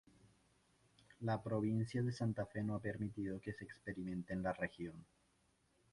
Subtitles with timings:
[1.19, 5.05] La provincia de Santa Fe no ha permitido que se experimente en la región.